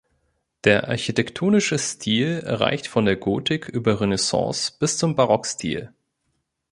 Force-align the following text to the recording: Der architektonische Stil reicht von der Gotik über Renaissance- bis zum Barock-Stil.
Der 0.63 0.87
architektonische 0.89 1.77
Stil 1.77 2.41
reicht 2.43 2.87
von 2.87 3.05
der 3.05 3.17
Gotik 3.17 3.69
über 3.69 4.01
Renaissance- 4.01 4.73
bis 4.79 4.97
zum 4.97 5.15
Barock-Stil. 5.15 5.93